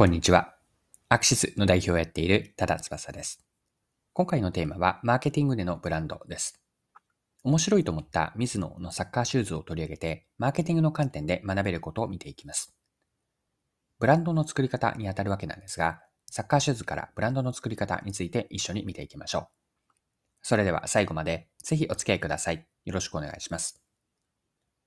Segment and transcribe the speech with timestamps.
[0.00, 0.54] こんにちは。
[1.10, 3.44] アクシスの代表をやっている多田翼です。
[4.14, 6.58] 今回のテーマはマーケティングでのブランドです。
[7.44, 12.74] 面白いと思ったミズノのサッカーシューズを取り上げて、マーケティングの観点で学べることを見ていきます。
[13.98, 19.48] ブランドの作り方にあたるわけなんですが、サッカーシューズからブランドの作り方について一緒に見ていきましょう。
[20.40, 22.66] それでは最後までぜひお付き合いください。
[22.86, 23.84] よろしくお願いします。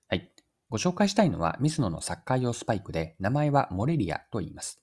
[0.07, 0.33] はい。
[0.69, 4.82] ご紹介したいのはミズノのサッカー用スパイクで、名前はモレリアと言います。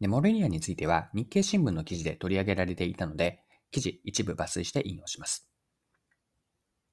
[0.00, 5.48] で、モレニアについては日経新聞の記事で取り上げられていたので、記事一部抜粋して引用します。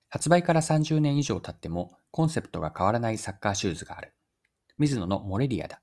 [0.10, 4.13] 発売から30年以上経ってもコンセプトが変わらないサッカーシューズがある。
[4.77, 5.82] 水野のモレリアだ。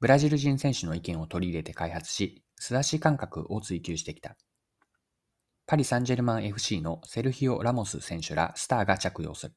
[0.00, 4.36] ブラジル人選手の意見を取り入れて開発し、素足感覚を追求してきた。
[5.66, 9.54] パリ・サンジェルマン FC のセルヒオ・ラモス選手らスターが着用する。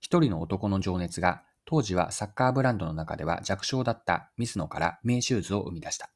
[0.00, 6.10] 一人の男の情熱が当時はサッカーブランドの中では弱小だったミスノから名シューズを生み出した。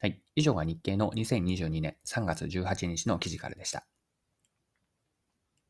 [0.00, 0.20] はい。
[0.34, 3.86] 以上が日経の2022年3月18日の記事からでした。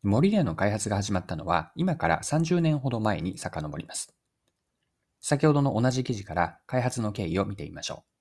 [0.03, 4.15] モリリアの開発が始まったのは今から30年ほど前に遡ります。
[5.21, 8.13] 先ほどの同じ記事から開発の経緯を見てみましょう。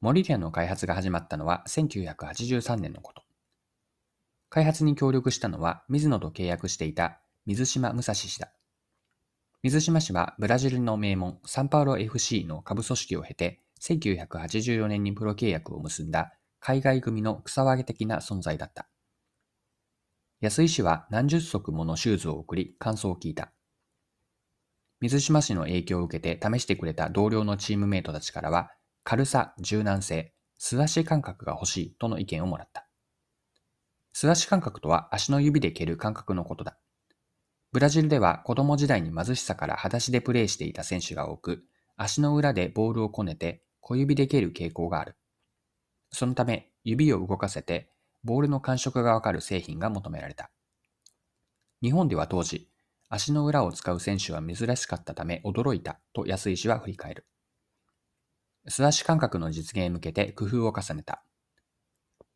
[0.00, 3.22] モリリアの開発が始まったのは1983年のこと。
[4.48, 8.52] 開発に協力したのは水野と契約していた水島武蔵氏だ。
[9.64, 18.88] 水島氏はブラジルの名門サンパウロ FC の下部組織を経て1984年にプロ契約を結んだ海外組の草分け的な存在だった。
[20.40, 23.52] 安井氏は何十足ものシューズを送り感想を聞いた。
[25.00, 28.70] 水島氏の影響を受けて試してくれた同僚のチームメイトたちからは
[29.02, 32.86] 軽さ、柔軟性、素足感覚が欲しいとの意見をもらった。
[34.12, 36.78] 素足感覚とは足の指で蹴る感覚のことだ。
[37.70, 41.64] ブラジルでは子供時代に貧しさから裸足でプレーしていた選手が多く、
[41.96, 45.16] 足の裏でボールをこねて小指で蹴る傾向がある。
[46.10, 47.90] そのため、指を動かせて、
[48.24, 50.50] ボールの感触がわかる製品が求められた。
[51.82, 52.70] 日本では当時、
[53.10, 57.26] 足の裏を使う選手は珍しかったため驚いたと安井氏は振り返る。
[58.66, 61.22] 素足感覚の実現へ向けて工夫を重ねた。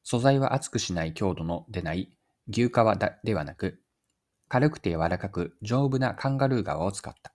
[0.02, 2.16] 素材は熱くしない強度の出ない
[2.48, 2.72] 牛皮
[3.22, 3.81] ではなく、
[4.52, 7.32] 軽くて柔らかく丈夫なカンガルー革を使った。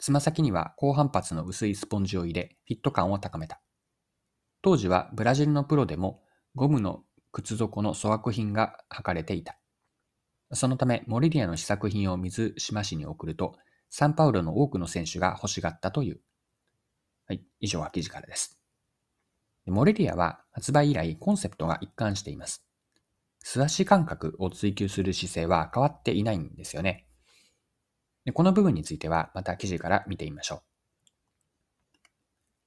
[0.00, 3.60] つま先には高反発の薄いスポンジを入れ、フィット感を高めた。
[4.60, 6.24] 当時はブラジルのプロでも
[6.56, 9.56] ゴムの靴底の粗悪品が履かれていた。
[10.52, 13.54] そのため、モリリアの試作品を水島市に送ると、
[13.88, 16.20] サンパウロの多くの選手が欲しがったという。
[17.28, 18.58] はい、以上は記事からです。
[19.66, 22.67] モリリアは発売以来コンセプトが一貫しています。
[23.50, 27.06] 素足感覚を追求する姿勢は変わっていないんですよね。
[28.26, 30.62] でこの部分についてはまた記事から見てみましょう。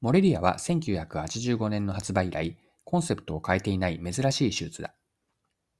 [0.01, 4.95] モレリアは1985年の発売以来、コンセプトを変えていない珍しい手術だ。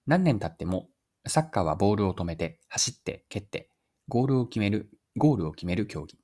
[0.05, 0.87] 何年経っても、
[1.25, 3.71] サッカーはボールを止めて、走って、蹴って、
[4.07, 6.19] ゴールを決める、ゴールを決める競技。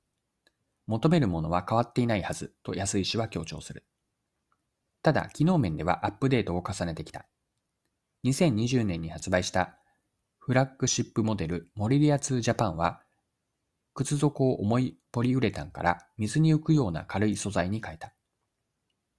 [0.86, 3.84] 求めるものは変わっていないはずと安井氏は強調する。
[5.02, 7.26] ただ、機能面ではアップデートを重ねてきた。
[8.24, 9.78] 2020年に発売した
[10.38, 13.02] フラッグシップモデルモリリア2ジャパンは、
[13.94, 18.12] 靴底を重いポリウレタンから水に浮くような軽い素材に変えた。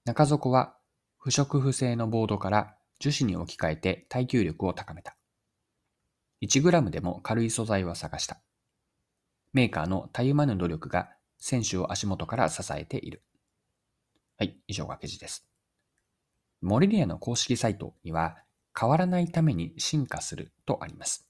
[0.04, 0.76] 中底は
[1.18, 5.16] 不織布製のボードから樹脂に置き換えて耐久力を高めた。
[6.42, 8.40] 1g でも軽い素材を探した。
[9.52, 13.22] メーカーのたゆまぬ努力が選手を足元から支えている。
[14.38, 15.46] はい、以上が記事です。
[16.62, 18.36] モリリアの公式サイトには、
[18.78, 21.26] 変わらないために進化するとあります。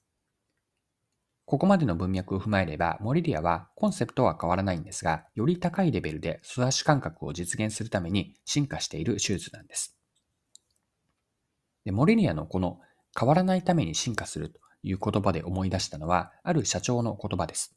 [1.51, 9.97] ここまでの文脈を踏まえれば、モリリアはコンセプトは変わらないんですが、より高いレベルで素足感覚を実現するために進化している手術なんです。
[11.85, 12.79] でモリリアのこの
[13.19, 17.77] 変わらないために進化するという言葉で思い出したのは、ある社長の言葉です。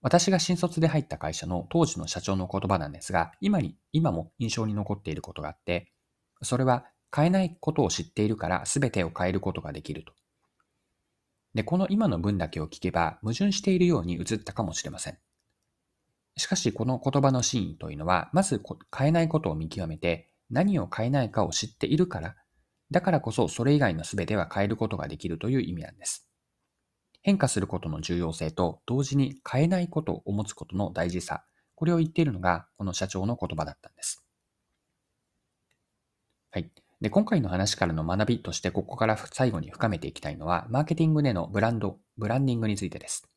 [0.00, 5.92] 私が新卒で入った会社の当時の社長の言葉なんですが、今に、今も印象に残っていることがあって、
[6.40, 10.12] それは変えないことを知っているから全てを変えることができると。
[11.54, 15.18] で、この今の文だけを聞けば矛盾しているように映ったかもしれません。
[16.36, 18.62] しかしこの言葉の真意というのは、まず
[18.96, 22.36] 変えないことを見極めて何を変えないかを知っているから、
[22.90, 26.28] だからこそそれ以外の全ては変えることができるという意味なんです。
[27.22, 31.44] 変化することの重要性と同時に変えないことを持つことの大事さ、
[31.74, 34.24] これを言っているのがこの社長の言葉だったんです。
[36.50, 36.70] はい。
[37.00, 43.28] で、今回の話からの学びとして、ここから最後に深めていきたいのは、マーケティングでのブランド、ブランディングについてです。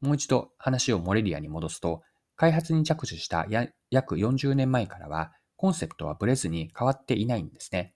[0.00, 2.02] もう一度話をモレリアに戻すと、
[2.34, 3.46] 開発に着手した
[3.90, 7.94] 約40年前からは、コンセプトはブレずに変わっていないんですね。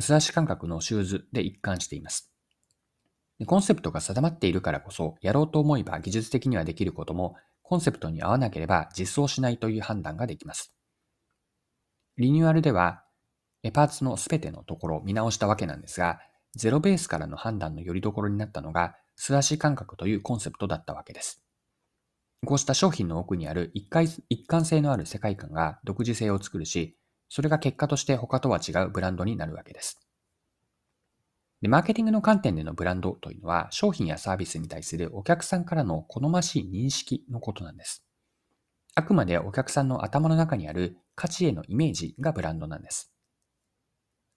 [0.00, 2.30] 素足感覚のシューズで一貫しています。
[3.46, 10.74] コンセプトが定まっているからこそ、やろうと思えば技術的にはできることも、コンセプトに合わなければ実装しないという判断ができます。
[12.18, 13.04] リニューアルでは、
[13.72, 16.20] パーツのすべてのところを見直したわけなんですが、
[16.54, 21.42] ゼロベースからの判断のよりどころになったのが、素足感覚というコンセプトだったわけです。
[22.46, 26.96] こうした商品の奥にある一回一貫性のある世界観が独自性を作るし、
[27.28, 30.00] それが結果として他とは違うブランドになるわけです。
[31.60, 38.04] で、マーケティングの観点でのブランドというのは、商品やサービスに対するお客さんからの好ましい認識のことなんです。
[38.94, 43.12] あくまでお客さんの頭の中にある価値へのイメージがブランドなんです。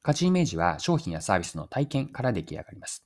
[0.04, 3.06] 価値イメージは商品やサービスの体験から出来上がります。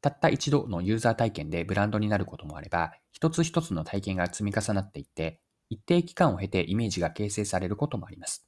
[0.00, 8.46] たった一度のユーザー体験でブランドになることもあれば、一つ一つの体験が積み重なっていって、一定期間を経てイメージが形成されることもあります。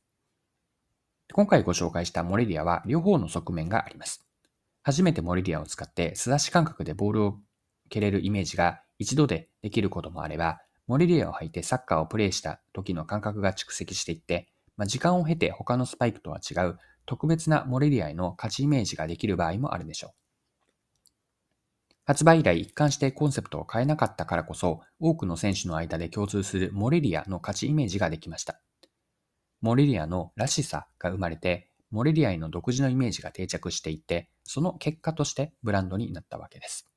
[1.32, 4.26] 今回ご紹介したモレリアは両方の側面があります。
[4.82, 7.38] 初めてモリリアを使って素足感覚でボールを
[7.90, 20.10] 蹴れるイメージが一度でできることもあれば、モリリアを履いてサッカーをプレイした時の感覚が蓄積していって、まあ、時間を経て他のスパイクとは違う特別なモレリアへの価値イメージができる場合もあるでしょう。
[22.04, 28.60] 発売以来一貫してコンセプトを変えなかったからこそ、多くの選手の間で共通するモレリアの価値イメージができました。
[29.60, 36.88] モレリアのらしさが生まれて、モレリアへの独自のイメージが定着していって、その結果としてブランドになったわけです。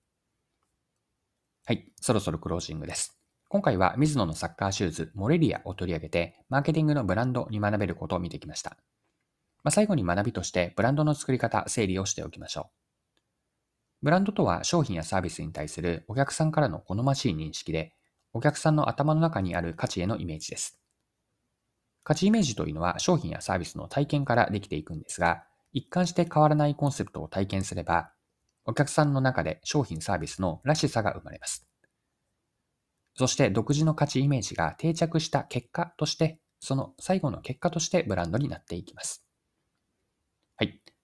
[1.65, 3.19] はい、そろそろクロージングです。
[3.49, 8.77] 今回は水野のサッカーシューズ、モレリアを取り上げて、マーケティングのブランドに学べることを見てきました。
[9.63, 12.83] まあ、最後に学びとして、ブランドの作り方、整理をしておきましょう。
[14.03, 17.93] ブランドとは商品やサービスに対するお客さんからの好ましい認識で、
[18.33, 20.77] お客さんの頭の中にある価値へのイメージです。
[22.03, 28.11] 価値イメージというのは商品やサービスの体験からできていくんですが、一貫して変わらないコンセプトを体験すれば、
[28.65, 31.65] お客さんの中で商品サービスのらしさが生まれます。
[33.15, 39.22] そして独自の価値イメージが定着した結果として、その最後の結果としてブランドになっていきます。